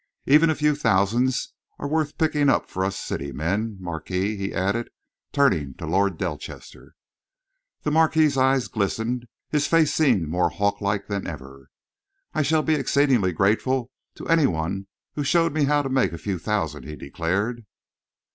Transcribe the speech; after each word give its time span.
Even 0.25 0.49
a 0.49 0.55
few 0.55 0.75
thousands 0.75 1.53
are 1.77 1.87
worth 1.87 2.17
picking 2.17 2.49
up 2.49 2.67
for 2.67 2.83
us 2.83 2.97
city 2.97 3.31
men, 3.31 3.77
Marquis," 3.79 4.35
he 4.35 4.51
added, 4.51 4.89
turning 5.31 5.75
to 5.75 5.85
Lord 5.85 6.17
Delchester. 6.17 6.93
The 7.83 7.91
Marquis' 7.91 8.35
eyes 8.35 8.67
glistened. 8.67 9.27
His 9.51 9.67
face 9.67 9.93
seemed 9.93 10.27
more 10.27 10.49
hawklike 10.49 11.05
than 11.05 11.27
ever. 11.27 11.69
"I 12.33 12.41
should 12.41 12.65
be 12.65 12.73
exceedingly 12.73 13.31
grateful 13.31 13.91
to 14.15 14.27
any 14.27 14.47
one 14.47 14.87
who 15.13 15.23
showed 15.23 15.53
me 15.53 15.65
how 15.65 15.83
to 15.83 15.87
make 15.89 16.13
a 16.13 16.17
few 16.17 16.39
thousands," 16.39 16.87
he 16.87 16.95
declared. 16.95 17.67